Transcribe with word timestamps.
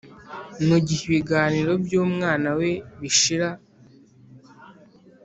mugihe 0.67 1.01
ibiganiro 1.09 1.71
byumwana 1.83 2.49
we 2.59 2.69
bishira, 2.99 3.49